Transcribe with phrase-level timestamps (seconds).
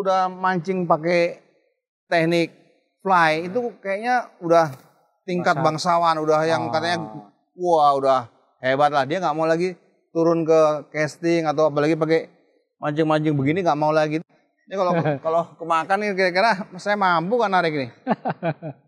[0.00, 1.38] udah mancing pakai
[2.08, 2.48] teknik
[3.00, 4.72] fly itu kayaknya udah
[5.22, 6.72] tingkat Masa- bangsawan, udah yang Oh.
[6.72, 6.98] katanya
[7.54, 8.20] wah udah
[8.58, 9.04] hebat lah.
[9.04, 9.76] Dia nggak mau lagi
[10.10, 10.60] turun ke
[10.90, 12.26] casting atau apalagi pakai
[12.80, 14.18] mancing-mancing begini nggak mau lagi.
[14.66, 14.92] Ini kalau
[15.24, 17.90] kalau kemakan nih kira-kira saya mampu kan narik nih.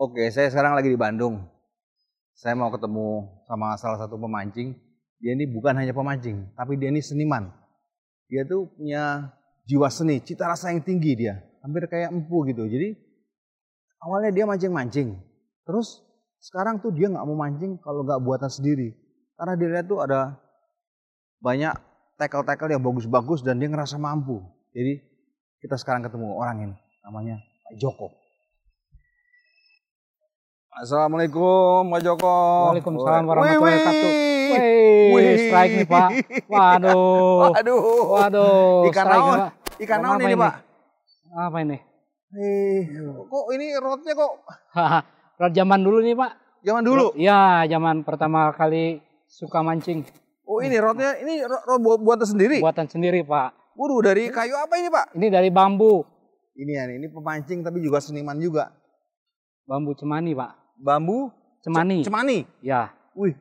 [0.00, 1.44] Oke, saya sekarang lagi di Bandung.
[2.40, 4.72] Saya mau ketemu sama salah satu pemancing.
[5.20, 7.52] Dia ini bukan hanya pemancing, tapi dia ini seniman.
[8.32, 9.28] Dia tuh punya
[9.68, 11.36] jiwa seni, cita rasa yang tinggi dia.
[11.60, 12.64] Hampir kayak empu gitu.
[12.64, 12.96] Jadi
[14.00, 15.20] awalnya dia mancing-mancing.
[15.68, 16.00] Terus
[16.40, 18.96] sekarang tuh dia nggak mau mancing kalau nggak buatan sendiri.
[19.36, 20.40] Karena dia lihat tuh ada
[21.44, 21.76] banyak
[22.16, 24.40] tackle-tackle yang bagus-bagus dan dia ngerasa mampu.
[24.72, 24.96] Jadi
[25.60, 27.36] kita sekarang ketemu orang ini, namanya
[27.68, 28.19] Pak Joko.
[30.70, 32.38] Assalamualaikum Pak Joko.
[32.70, 34.10] Waalaikumsalam warahmatullahi wabarakatuh.
[35.10, 36.08] Wih, strike nih Pak.
[36.46, 37.50] Waduh.
[37.50, 37.82] Waduh.
[38.14, 38.86] Waduh.
[38.86, 39.38] Ikan naon?
[39.82, 40.38] Ikan naon ini, ini?
[40.38, 40.54] Pak?
[41.34, 41.78] Apa ini?
[42.30, 42.86] Eh,
[43.26, 44.32] kok ini rotnya kok
[45.42, 46.62] Rod zaman dulu nih Pak.
[46.62, 47.18] zaman dulu?
[47.18, 50.06] Ya, zaman pertama kali suka mancing.
[50.46, 52.62] Oh ini rotnya ini rot, rot buat buatan sendiri.
[52.62, 53.74] Buatan sendiri Pak.
[53.74, 55.18] Waduh dari kayu apa ini Pak?
[55.18, 56.06] Ini dari bambu.
[56.54, 58.70] Ini ya, ini pemancing tapi juga seniman juga.
[59.66, 60.59] Bambu cemani Pak.
[60.80, 61.28] Bambu
[61.60, 62.00] Cemani.
[62.00, 62.38] cemani.
[62.64, 62.88] Ya.
[63.12, 63.36] Wih.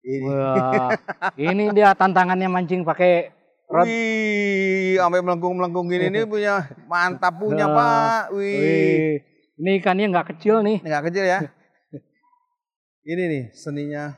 [0.00, 0.24] Ini.
[0.24, 0.94] Wah,
[1.50, 3.34] ini dia tantangannya mancing pakai
[3.68, 3.84] rod.
[3.84, 8.22] Wih, sampai melengkung-melengkung gini ini punya mantap punya Nah, Pak.
[8.38, 8.56] Wih.
[8.56, 9.14] Wih.
[9.60, 10.80] Ini ikannya nggak kecil nih.
[10.80, 11.38] Nggak kecil ya.
[13.10, 14.16] Ini nih seninya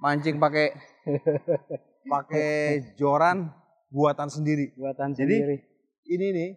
[0.00, 0.76] mancing pakai
[2.12, 2.52] pakai
[3.00, 3.48] joran
[3.88, 4.76] buatan sendiri.
[4.76, 5.56] Buatan Jadi, sendiri.
[6.08, 6.50] Ini nih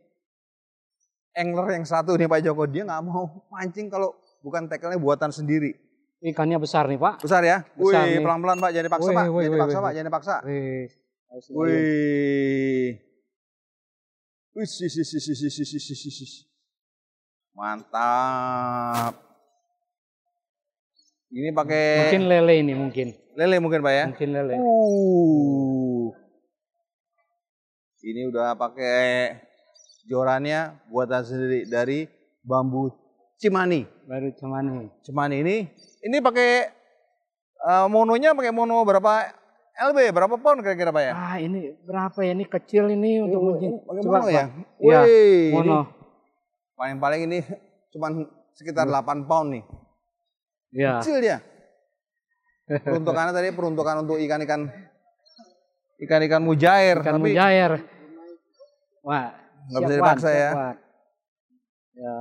[1.35, 4.11] angler yang satu nih Pak Joko dia nggak mau mancing kalau
[4.41, 5.77] bukan tackle-nya buatan sendiri.
[6.21, 7.25] Ikannya besar nih Pak.
[7.25, 7.65] Besar ya?
[7.73, 9.25] Besar wih, pelan-pelan Pak, jangan dipaksa wih, Pak.
[9.25, 10.35] Wih, jangan dipaksa wih, Pak, jangan dipaksa.
[10.45, 10.85] Wih.
[11.31, 12.89] Wih.
[14.51, 16.33] Wih, wih, wih, wih, wih, wih, wih, wih.
[17.51, 19.13] Mantap.
[21.31, 23.07] Ini pakai mungkin lele ini mungkin.
[23.39, 24.05] Lele mungkin Pak ya?
[24.11, 24.55] Mungkin lele.
[24.59, 26.11] Uh.
[28.03, 29.39] Ini udah pakai
[30.03, 32.09] jorannya buatan sendiri dari
[32.43, 32.91] bambu
[33.41, 33.89] cimani.
[34.05, 34.93] Baru cemani.
[35.01, 35.57] Cimani ini
[36.05, 36.69] ini pakai
[37.57, 39.33] eh, mononya pakai mono berapa
[39.71, 41.13] LB berapa pound kira-kira Pak ya?
[41.17, 42.37] Ah ini berapa ya?
[42.37, 43.69] Ini kecil ini untuk mungkin.
[43.81, 44.45] pakai Coba, mono ya?
[44.77, 44.99] Iya,
[45.57, 45.79] Mono.
[46.77, 47.39] paling-paling ini
[47.93, 49.63] cuman sekitar 8 pound nih.
[50.71, 51.01] Ya.
[51.01, 51.37] Kecil dia.
[52.69, 54.69] Peruntukannya tadi peruntukan untuk ikan-ikan
[56.01, 57.71] ikan-ikan mujair, Ikan tapi mujair.
[59.03, 59.33] Wah.
[59.69, 60.49] Nggak bisa dipaksa ya.
[60.51, 60.75] siap.
[61.95, 62.15] Ya.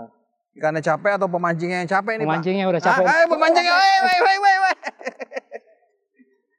[0.52, 2.32] Ikannya capek atau pemancingnya yang capek nih, Pak?
[2.34, 3.04] Pemancingnya udah capek.
[3.04, 4.76] Ah, ayo pemancingnya, weh, weh, weh, weh, weh.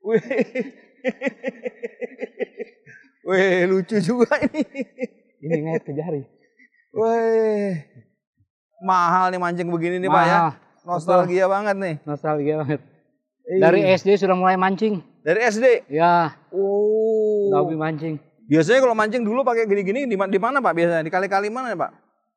[0.01, 0.23] Wih.
[3.21, 4.65] Wih, lucu juga ini.
[5.39, 6.25] Ini ngait ke jari.
[6.91, 7.71] Wih.
[8.81, 10.33] Mahal nih mancing begini nih, Pak ya.
[10.33, 10.51] Mahal.
[10.81, 11.95] Nostalgia banget nih.
[12.01, 12.81] Nostalgia banget.
[13.45, 13.61] Ih.
[13.61, 15.05] Dari SD sudah mulai mancing.
[15.21, 15.85] Dari SD.
[15.87, 17.53] Ya, Oh.
[17.53, 18.17] hobi mancing.
[18.49, 20.73] Biasanya kalau mancing dulu pakai gini-gini di, ma- di mana, Pak?
[20.73, 21.91] Biasanya di kali-kali mana, Pak?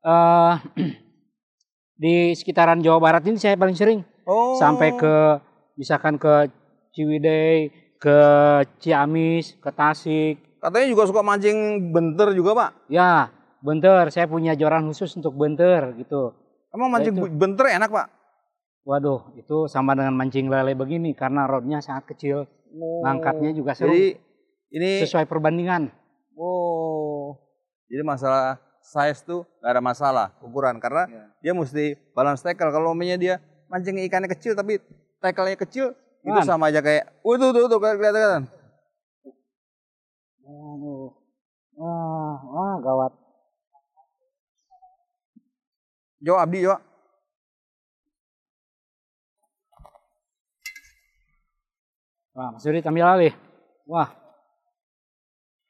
[0.05, 0.55] eh
[1.95, 4.57] di sekitaran Jawa Barat ini saya paling sering Oh.
[4.57, 5.15] sampai ke
[5.75, 6.49] misalkan ke
[6.91, 7.69] Ciwidey,
[7.99, 8.19] ke
[8.79, 10.37] Ciamis, ke Tasik.
[10.59, 12.71] Katanya juga suka mancing benter juga, Pak.
[12.89, 13.29] Ya,
[13.61, 14.09] benter.
[14.09, 16.33] Saya punya joran khusus untuk benter gitu.
[16.71, 17.21] Emang mancing itu.
[17.21, 18.07] bu- benter enak, Pak?
[18.83, 22.49] Waduh, itu sama dengan mancing lele begini karena rodnya sangat kecil.
[23.03, 23.89] Ngangkatnya juga seru.
[23.89, 23.93] Oh.
[23.93, 24.17] Jadi
[24.73, 25.93] ini Sesuai perbandingan.
[26.35, 27.37] oh.
[27.85, 31.25] Jadi masalah size tuh gak ada masalah ukuran karena Ya.
[31.41, 32.69] dia mesti balance tackle.
[32.69, 33.35] Kalau umpamanya dia
[33.73, 34.77] mancing ikannya kecil tapi
[35.25, 36.45] tackle-nya kecil itu Man.
[36.45, 38.45] sama aja kayak uh tuh tuh tuh kelihatan.
[40.45, 41.17] Waduh.
[41.75, 43.13] Wah, wah gawat.
[46.21, 46.77] Jo Abdi Jo.
[52.35, 53.33] Wah, Mas ambil alih.
[53.87, 54.11] Wah.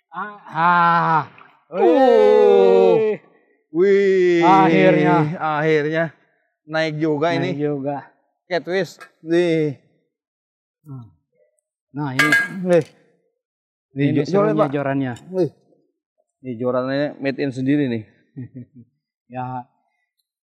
[0.08, 0.38] Ah.
[0.48, 1.43] ah.
[1.74, 3.18] Uh.
[3.70, 4.40] Wih.
[4.40, 5.16] Akhirnya.
[5.36, 6.04] Akhirnya
[6.64, 7.50] naik juga Nah, ini.
[7.54, 7.96] juga.
[8.46, 9.02] Catfish.
[9.20, 9.82] Nih.
[11.90, 12.28] Nah, ini
[12.64, 12.84] Nih.
[13.94, 15.12] Nih, ini jo- jorannya, jorannya.
[15.28, 15.50] Nih.
[16.40, 18.04] Nih jorannya made in sendiri nih.
[19.24, 19.64] Ya,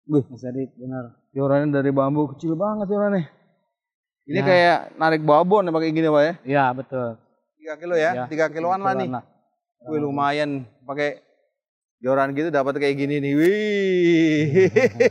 [0.08, 0.24] Wih.
[0.26, 1.20] Mas Yudi benar.
[1.30, 3.28] Jorannya dari bambu kecil banget jorannya.
[4.24, 4.46] Ini Ya.
[4.46, 6.34] kayak narik babon ya pakai gini Pak ya.
[6.48, 7.20] Ya, betul.
[7.60, 9.12] 3 kilo ya, Ya, 3 kiloan lah nih.
[9.12, 9.26] Kiloan
[9.88, 11.24] Wih lumayan pakai
[12.04, 13.34] joran gitu dapat kayak gini nih.
[13.40, 14.48] Wih.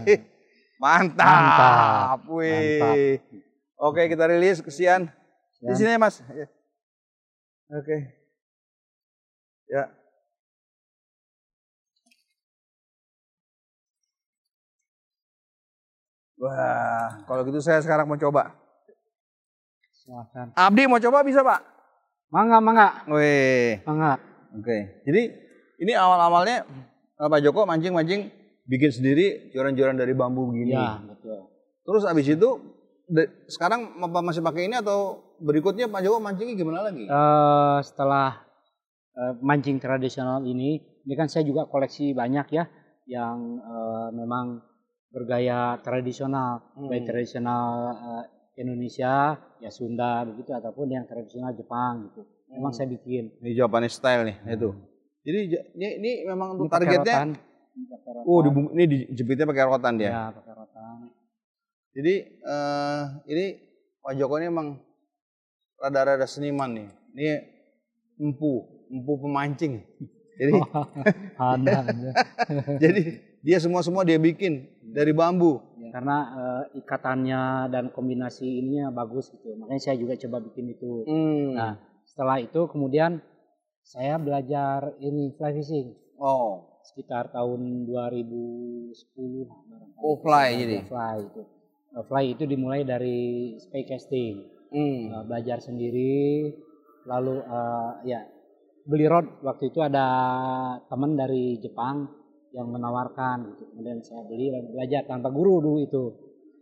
[0.82, 1.24] Mantap.
[1.24, 2.18] Mantap.
[2.28, 3.16] Wih.
[3.78, 5.08] Oke kita rilis kesian
[5.58, 6.20] Di sini ya, Mas.
[6.34, 6.46] Ya.
[7.72, 7.96] Oke.
[9.68, 9.84] Ya.
[16.38, 18.54] Wah, kalau gitu saya sekarang mau coba.
[19.90, 20.54] Silahkan.
[20.54, 21.60] Abdi mau coba bisa, Pak?
[22.30, 23.82] Mangga, mangga, Wih.
[23.82, 24.38] mangga.
[24.58, 25.02] Oke.
[25.06, 25.22] Jadi
[25.78, 26.66] ini awal-awalnya
[27.19, 28.28] eh, Pak Joko mancing-mancing
[28.69, 30.76] bikin sendiri joran-joran dari bambu begini.
[30.76, 31.49] Ya, betul.
[31.87, 32.50] Terus abis itu
[33.49, 37.08] sekarang masih pakai ini atau berikutnya Pak Joko mancingnya gimana lagi?
[37.08, 38.44] Eh, setelah
[39.16, 42.69] eh, mancing tradisional ini, ini kan saya juga koleksi banyak ya,
[43.08, 44.61] yang eh, memang
[45.08, 46.93] bergaya tradisional, Hmm.
[46.93, 48.25] baik tradisional eh,
[48.61, 52.26] Indonesia, ya Sunda begitu, ataupun yang tradisional Jepang gitu.
[52.58, 52.76] Memang Hmm.
[52.76, 53.31] saya bikin.
[53.38, 54.75] Ini Japanese style nih, itu.
[55.22, 55.38] Jadi
[55.72, 57.14] ini, ini memang untuk Ini targetnya.
[57.14, 57.28] rotan,
[57.72, 58.26] ini pakai rotan.
[58.26, 60.10] Oh, dibung- ini dijepitnya pakai rotan dia.
[60.10, 60.96] Ya, pakai rotan.
[61.90, 63.44] Jadi eh ini
[64.00, 64.69] Pak Joko ini emang
[65.76, 66.88] rada-rada seniman nih.
[67.12, 67.28] Ini
[68.20, 68.52] empu,
[68.88, 69.75] empu pemancing.
[70.38, 70.54] Jadi
[71.37, 72.11] ada, ada.
[72.82, 73.02] jadi
[73.40, 75.58] dia semua semua dia bikin dari bambu.
[75.90, 79.56] Karena eh, ikatannya dan kombinasi ininya bagus gitu.
[79.56, 81.02] Makanya saya juga coba bikin itu.
[81.04, 81.58] Hmm.
[81.58, 81.75] Nah,
[82.18, 83.22] setelah itu kemudian
[83.86, 90.02] saya belajar ini fly fishing Oh, sekitar tahun 2010 lah barangkali.
[90.02, 90.82] Oh, fly jadi?
[90.82, 91.42] Fly itu.
[91.94, 94.34] Nah, Fly itu dimulai dari spy casting,
[94.74, 94.98] hmm.
[95.14, 96.50] Nah, belajar sendiri,
[97.06, 98.20] lalu eh, ya
[98.82, 100.06] beli rod waktu itu ada
[100.90, 102.02] teman dari Jepang
[102.50, 103.70] yang menawarkan gitu.
[103.70, 106.04] Kemudian saya beli dan belajar tanpa guru dulu itu.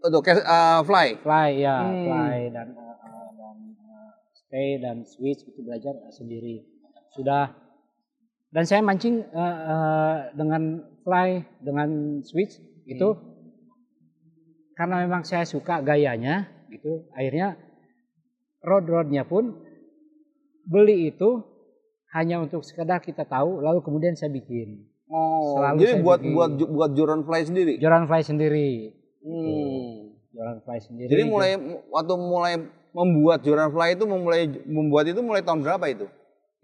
[0.05, 1.09] Untuk eh, fly.
[1.25, 2.05] Fly ya, Hmm.
[2.05, 2.86] fly dan dan
[4.47, 6.63] spay dan switch itu belajar sendiri.
[7.19, 7.51] Sudah
[8.55, 13.09] dan saya mancing eh, eh, dengan fly dengan switch itu
[14.79, 17.11] karena memang saya suka gayanya gitu.
[17.11, 17.59] Akhirnya
[18.63, 19.67] rod-rodnya pun
[20.63, 21.43] beli itu
[22.15, 24.87] hanya untuk sekedar kita tahu lalu kemudian saya bikin.
[25.07, 26.35] Oh, Selalu jadi saya buat bikin.
[26.35, 27.75] buat buat joran fly sendiri.
[27.83, 28.71] Joran fly sendiri.
[29.23, 30.17] Hmm.
[30.35, 31.11] Joran fly sendiri.
[31.11, 31.51] Jadi mulai
[31.91, 32.55] waktu mulai
[32.97, 36.09] membuat joran fly itu memulai membuat itu mulai tahun berapa itu?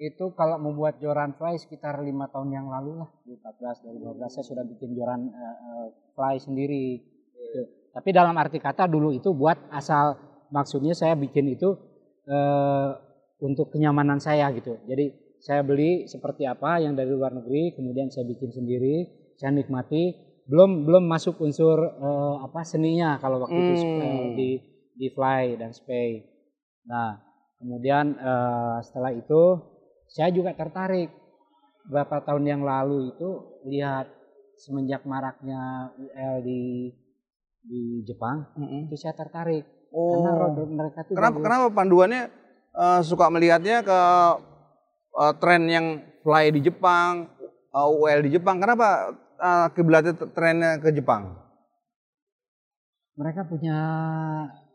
[0.02, 3.86] itu kalau membuat joran fly sekitar lima tahun yang lalu lah 2014
[4.18, 7.12] 2015 saya sudah bikin joran eh, fly sendiri
[7.42, 7.62] Gitu.
[7.92, 10.16] tapi dalam arti kata dulu itu buat asal
[10.48, 11.74] maksudnya saya bikin itu
[12.24, 12.90] eh,
[13.42, 15.10] untuk kenyamanan saya gitu jadi
[15.42, 20.14] saya beli seperti apa yang dari luar negeri kemudian saya bikin sendiri saya nikmati
[20.46, 24.00] belum belum masuk unsur eh, apa seninya kalau waktu itu Hmm.
[24.02, 24.48] eh, di di
[24.98, 26.24] fly dan spay
[26.84, 27.20] nah
[27.58, 29.42] kemudian eh, setelah itu
[30.10, 31.08] saya juga tertarik
[31.86, 33.28] beberapa tahun yang lalu itu
[33.66, 34.06] lihat
[34.58, 36.92] semenjak maraknya UL di
[37.62, 40.48] di Jepang itu saya tertarik karena Oh.
[40.56, 41.44] road mereka tuh Kenapa bagus.
[41.44, 42.22] kenapa panduannya
[42.72, 44.00] eh, suka melihatnya ke
[45.20, 45.86] eh, tren yang
[46.22, 47.28] fly di Jepang,
[47.72, 48.56] eh, UL di Jepang?
[48.56, 49.12] Kenapa
[49.74, 51.34] kiblatnya t- trennya ke Jepang?
[53.12, 53.76] mereka punya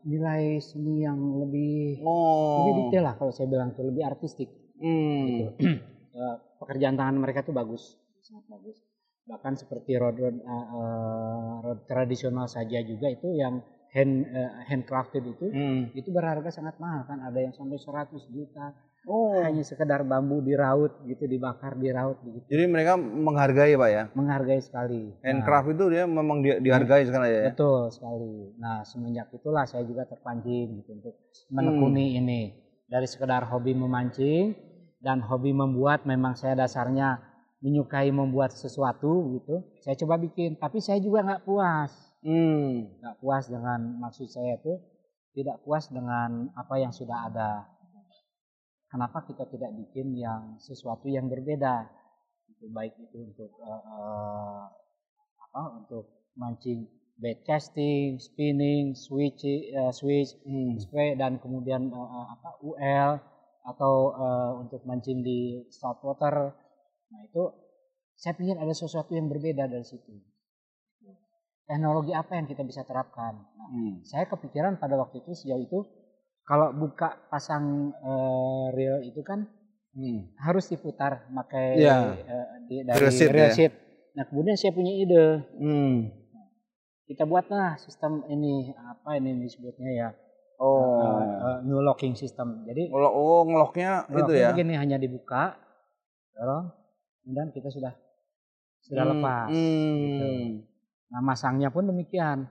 [0.08, 2.64] nilai seni yang lebih Oh.
[2.64, 5.52] lebih detail lah kalau saya bilang tuh lebih artistik Hmm.
[6.18, 7.94] Eh, pekerjaan tangan mereka tuh bagus
[8.26, 8.82] sangat bagus
[9.28, 13.62] bahkan seperti rod rod, eh, eh, rod tradisional saja juga itu yang
[13.94, 15.94] hand eh, handcrafted itu Hmm.
[15.94, 18.74] itu berharga sangat mahal kan ada yang sampai 100 juta
[19.08, 19.40] Oh.
[19.40, 24.04] hanya sekedar bambu diraut gitu dibakar diraut begitu Jadi mereka menghargai pak ya.
[24.12, 25.16] menghargai sekali.
[25.16, 27.48] Nah, Handcraft itu dia memang di- dihargai sekali ya.
[27.48, 28.52] betul sekali.
[28.60, 31.16] Nah semenjak itulah saya juga terpancing gitu untuk
[31.48, 32.42] menekuni ini.
[32.84, 34.52] Dari sekedar hobi memancing
[35.00, 37.24] dan hobi membuat memang saya dasarnya
[37.58, 40.60] menyukai membuat sesuatu gitu saya coba bikin.
[40.60, 41.92] Tapi saya juga nggak puas.
[42.18, 42.92] Hmm.
[43.00, 44.74] nggak puas dengan maksud saya itu
[45.32, 47.50] tidak puas dengan apa yang sudah ada
[48.98, 51.86] kenapa kita tidak bikin yang sesuatu yang berbeda
[52.50, 54.64] itu baik itu untuk eh, eh,
[55.38, 56.90] apa untuk mancing
[57.22, 60.82] bait casting spinning switch eh, switch Hmm.
[60.82, 63.22] spray dan kemudian eh, apa UL
[63.70, 66.58] atau eh, untuk mancing di saltwater
[67.14, 67.54] nah itu
[68.18, 70.10] saya pikir ada sesuatu yang berbeda dari situ
[71.70, 74.02] teknologi apa yang kita bisa terapkan nah, Hmm.
[74.02, 75.86] saya kepikiran pada waktu itu sejauh itu
[76.48, 79.44] kalau buka pasang eh, reel itu kan
[79.92, 80.30] Hmm.
[80.38, 82.14] harus diputar pakai Iya.
[82.16, 83.52] eh, di- dari Reel sheet reel ya.
[83.52, 83.74] sheet.
[84.14, 85.96] Nah kemudian saya punya ide Hmm.
[87.04, 90.10] kita buatlah sistem ini apa ini disebutnya ya
[90.58, 91.02] Oh.
[91.02, 92.62] eh, eh, new locking system.
[92.64, 94.50] Jadi Ngelok- oh ngeloknya itu ya.
[94.52, 95.58] begini hanya dibuka,
[96.32, 96.70] dorong,
[97.22, 97.94] kemudian kita sudah
[98.80, 99.12] sudah Hmm.
[99.14, 99.48] lepas.
[99.50, 99.96] Hmm.
[99.98, 100.28] Gitu.
[101.08, 102.46] Nah masangnya pun demikian,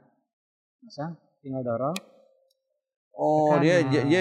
[0.81, 1.95] masang tinggal dorong.
[3.16, 4.20] Oh dia dia dia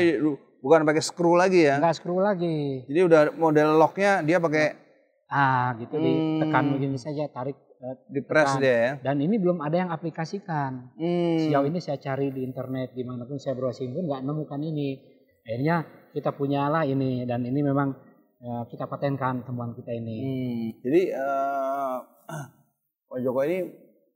[0.65, 1.77] Bukan pakai screw lagi ya.
[1.77, 2.81] Enggak screw lagi.
[2.89, 4.81] Jadi udah model locknya dia pakai
[5.29, 6.05] Ah, gitu Hmm.
[6.41, 8.91] ditekan begini saja, tarik eh, di press dia ya.
[9.01, 10.93] Dan ini belum ada yang aplikasikan.
[10.97, 11.37] Hmm.
[11.41, 15.01] Sejauh ini saya cari di internet di mana pun saya browsing pun nggak nemukan ini.
[15.45, 17.93] Akhirnya kita punyalah ini dan ini memang
[18.41, 20.17] eh, kita patenkan temuan kita ini.
[20.17, 20.65] Hmm.
[20.81, 21.97] Jadi eh,
[23.09, 23.69] Pak Joko ini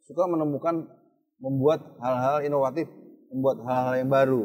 [0.05, 0.86] suka menemukan
[1.41, 2.86] membuat hal-hal inovatif,
[3.33, 4.43] membuat hal-hal yang baru.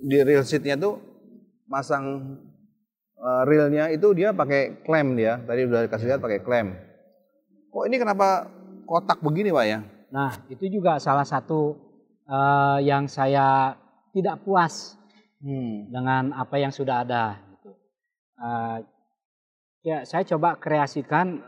[0.00, 0.96] Di reel seatnya tuh
[1.68, 2.36] masang
[3.14, 5.38] eh, reelnya itu dia pakai klem dia.
[5.44, 6.72] Tadi udah dikasih lihat pakai klem.
[7.70, 8.48] Kok ini kenapa
[8.88, 9.78] kotak begini Pak ya?
[10.10, 11.76] Nah itu juga salah satu
[12.26, 13.76] eh, yang saya
[14.10, 14.98] tidak puas
[15.40, 15.88] Hmm.
[15.88, 17.40] dengan apa yang sudah ada.
[17.56, 17.72] Gitu.
[18.36, 18.78] Eh,
[19.88, 21.40] ya saya coba kreasikan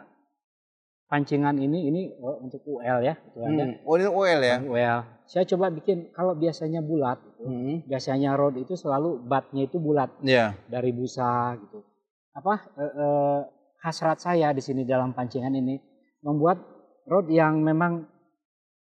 [1.13, 3.85] pancingan ini ini oh, untuk UL ya, itu ada Hmm.
[3.85, 4.57] Oh ini oil ya?
[4.65, 4.99] UL.
[5.29, 7.77] Saya coba bikin kalau biasanya bulat, Hmm.
[7.85, 10.55] biasanya road itu selalu batnya itu bulat Ya.
[10.67, 11.83] dari busa gitu.
[12.33, 13.41] Apa eh, eh,
[13.81, 15.77] hasrat saya di sini dalam pancingan ini
[16.23, 16.63] membuat
[17.05, 18.07] rod yang memang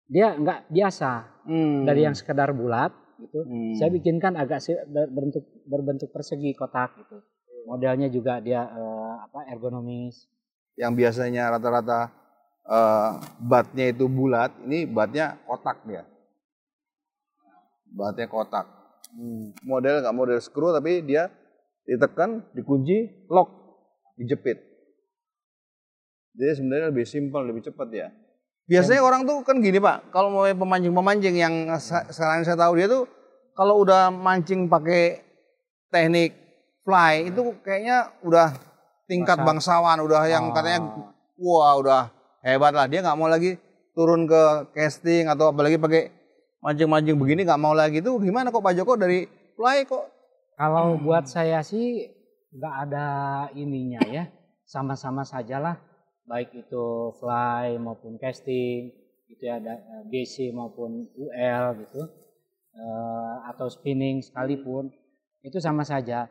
[0.04, 1.84] dia nggak biasa Hmm.
[1.84, 3.44] dari yang sekedar bulat gitu.
[3.44, 3.76] Hmm.
[3.76, 7.20] Saya bikinkan agak berbentuk berbentuk persegi kotak gitu.
[7.64, 10.24] Modelnya juga dia eh, apa ergonomis.
[10.78, 12.06] yang biasanya rata-rata
[12.64, 13.10] eh,
[13.42, 16.06] batnya itu bulat, ini batnya kotak dia.
[17.88, 18.66] Batnya kotak.
[19.08, 21.32] Hmm, Model nggak model screw tapi dia
[21.82, 23.48] ditekan, dikunci, lock,
[24.14, 24.60] dijepit.
[26.36, 28.08] Jadi sebenarnya lebih simpel, lebih cepat ya.
[28.68, 31.54] Biasanya orang tuh kan gini pak, kalau mau pemancing-pemancing yang
[32.12, 33.08] sekarang saya tahu dia tuh
[33.56, 35.24] kalau udah mancing pakai
[35.88, 36.36] teknik
[36.84, 38.52] fly itu kayaknya udah
[39.08, 40.54] tingkat Masa- bangsawan, udah yang Oh.
[40.54, 40.80] katanya
[41.40, 42.02] wah udah
[42.44, 42.84] hebat lah.
[42.86, 43.56] Dia nggak mau lagi
[43.96, 46.12] turun ke casting atau apalagi pakai
[46.58, 50.04] mancing-mancing begini nggak mau lagi itu gimana kok Pak Joko dari fly kok?
[50.58, 51.06] Kalau Hmm.
[51.06, 52.10] buat saya sih
[52.50, 53.06] nggak ada
[53.54, 54.24] ininya ya,
[54.66, 55.78] sama-sama sajalah,
[56.26, 58.90] baik itu fly maupun casting,
[59.28, 62.02] gitu ya, ada eh, BC maupun UL gitu,
[62.74, 64.90] eh, atau spinning sekalipun,
[65.44, 66.26] itu sama saja.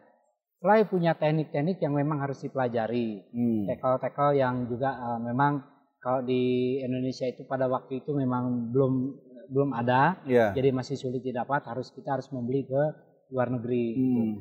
[0.57, 3.63] Fly punya teknik-teknik yang memang harus dipelajari, Hmm.
[3.69, 5.63] tackle-tackle yang juga eh, memang
[6.01, 8.93] kalau di Indonesia itu pada waktu itu memang belum
[9.47, 10.51] belum ada, Ya.
[10.51, 12.81] jadi masih sulit didapat, harus kita harus membeli ke
[13.27, 13.85] luar negeri.
[13.93, 14.33] Hmm.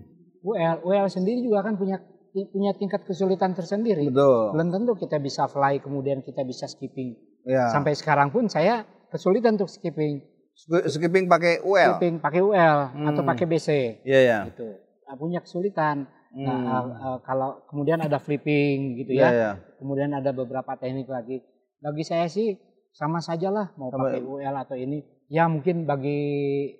[0.42, 1.98] UL, UL sendiri juga kan punya
[2.46, 4.06] punya tingkat kesulitan tersendiri.
[4.06, 4.52] Betul.
[4.52, 7.16] Belum tentu kita bisa fly kemudian kita bisa skipping.
[7.42, 7.72] Ya.
[7.72, 10.20] Sampai sekarang pun saya kesulitan untuk skipping.
[10.52, 11.96] Sk- skipping pakai UL.
[11.96, 13.28] Skipping pakai UL atau Hmm.
[13.28, 13.68] pakai BC
[14.04, 14.38] Iya ya.
[14.46, 14.68] gitu.
[15.02, 16.04] Nah, punya kesulitan.
[16.30, 16.68] Nah, Hmm.
[16.68, 19.30] uh, uh, kalau kemudian ada flipping gitu Iya ya.
[19.32, 19.50] ya.
[19.80, 21.40] Kemudian ada beberapa teknik lagi.
[21.78, 22.60] Bagi saya sih
[22.96, 25.04] sama saja lah mau Sama- pakai UL atau ini.
[25.28, 26.72] Ya mungkin bagi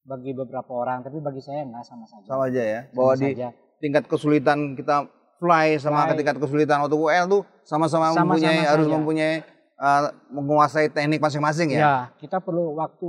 [0.00, 2.22] bagi beberapa orang, tapi bagi saya enggak sama saja.
[2.24, 2.80] Sama aja ya.
[2.86, 3.48] Sama Bahwa di saja.
[3.76, 6.16] tingkat kesulitan kita fly sama Fly.
[6.16, 8.94] tingkat kesulitan untuk UL tuh sama-sama mempunyai harus saja.
[8.94, 9.34] mempunyai
[9.76, 11.80] uh, menguasai teknik masing-masing ya.
[11.80, 13.08] Ya, kita perlu waktu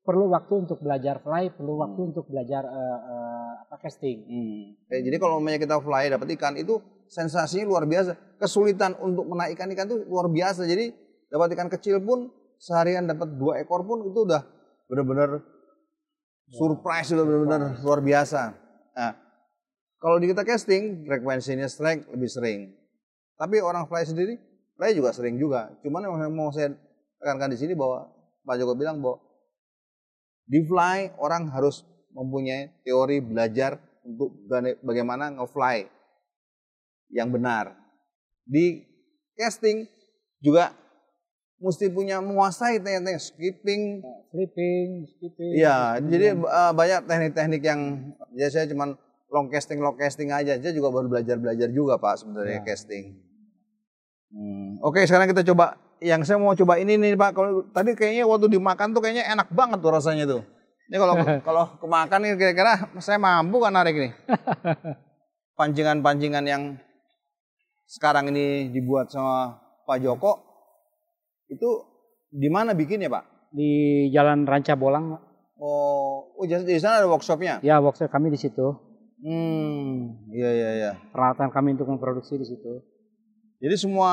[0.00, 2.10] perlu waktu untuk belajar fly, perlu waktu Hmm.
[2.10, 4.18] untuk belajar eh, eh, apa casting.
[4.24, 4.64] Hmm.
[4.88, 8.16] Oke, jadi kalau umpamanya kita fly dapat ikan itu sensasinya luar biasa.
[8.40, 10.64] Kesulitan untuk menaikkan ikan itu luar biasa.
[10.64, 10.96] Jadi
[11.28, 14.42] dapat ikan kecil pun seharian dapat dua ekor pun itu udah
[14.88, 15.44] benar-benar
[16.48, 18.56] surprise, udah benar-benar luar biasa.
[18.96, 19.12] Nah,
[20.00, 22.60] kalau di kita casting frekuensinya strike lebih sering.
[23.38, 24.34] Tapi orang fly sendiri,
[24.74, 25.70] fly juga sering juga.
[25.84, 26.74] Cuman yang mau saya
[27.22, 28.10] tekankan di sini bahwa
[28.42, 29.22] Pak Joko bilang bahwa
[30.48, 31.84] di fly orang harus
[32.16, 35.84] mempunyai teori belajar untuk bagaimana- bagaimana nge-fly
[37.12, 37.76] yang benar.
[38.48, 38.80] Di
[39.36, 39.84] casting
[40.40, 40.72] juga
[41.58, 44.02] mesti punya menguasai teknik skipping.
[44.30, 45.50] Flipping, skipping.
[45.58, 47.80] Iya, jadi uh, banyak teknik-teknik yang
[48.38, 48.94] ya saya cuman
[49.28, 50.56] long casting, long casting aja.
[50.56, 52.64] Saya juga baru belajar-belajar juga Pak sebenarnya Ya.
[52.64, 53.18] casting.
[54.28, 54.78] Hmm.
[54.84, 57.30] Oke, sekarang kita coba yang saya mau coba ini nih Pak.
[57.34, 60.42] Kalau tadi kayaknya waktu dimakan tuh kayaknya enak banget tuh rasanya tuh.
[60.88, 61.14] Ini kalau
[61.48, 62.72] kalau kemakan nih kira-kira
[63.02, 64.12] saya mampu kan narik nih.
[65.58, 66.62] Pancingan-pancingan yang
[67.88, 70.47] sekarang ini dibuat sama Pak Joko
[71.48, 71.68] itu
[72.28, 73.24] di mana bikinnya Pak?
[73.48, 73.70] di
[74.12, 75.16] Jalan Ranca Bolang.
[75.16, 75.22] Pak.
[75.58, 77.64] Oh, oh di di sana ada workshopnya?
[77.64, 78.76] Ya, workshop kami di situ.
[79.18, 80.92] Hmm, iya iya iya.
[81.10, 82.84] Peralatan kami untuk memproduksi di situ.
[83.58, 84.12] Jadi semua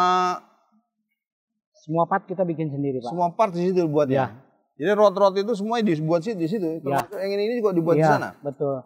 [1.85, 3.13] Semua part kita bikin sendiri, Pak.
[3.13, 4.25] semua part di situ dibuat ya.
[4.25, 4.27] Ya.
[4.75, 6.81] Jadi rod-rod itu semuanya dibuat sih di situ.
[6.81, 8.29] Termasuk yang ini, ini juga dibuat di Iya, sana.
[8.41, 8.81] betul.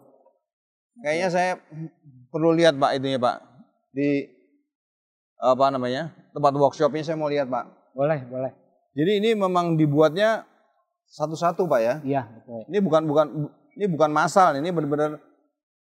[1.00, 1.50] Kayaknya saya
[2.28, 3.36] perlu lihat Pak itunya Pak
[3.96, 4.28] di
[5.40, 7.79] apa namanya tempat workshopnya saya mau lihat Pak.
[7.94, 8.52] Boleh, boleh.
[8.94, 10.46] Jadi ini memang dibuatnya
[11.10, 11.94] satu-satu Pak ya.
[12.02, 12.60] Iya, betul.
[12.70, 13.26] Ini bukan bukan
[13.78, 15.18] ini bukan masal, ini benar-benar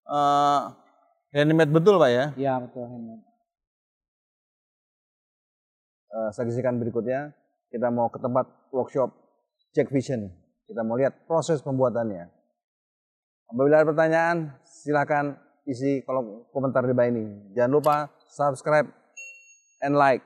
[0.08, 0.72] uh,
[1.32, 2.26] handmade betul Pak ya?
[2.36, 3.24] Iya betul handmade.
[6.14, 7.34] Uh, saksikan berikutnya
[7.74, 9.10] kita mau ke tempat workshop
[9.74, 10.30] Jack Vision.
[10.70, 12.30] Kita mau lihat proses pembuatannya.
[13.52, 15.36] Apabila ada pertanyaan, silahkan
[15.68, 17.54] isi kolom komentar di bawah ini.
[17.54, 17.96] Jangan lupa
[18.30, 18.88] subscribe
[19.84, 20.24] and like.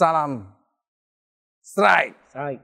[0.00, 0.59] Salam
[1.70, 2.14] strike.
[2.30, 2.60] Strike.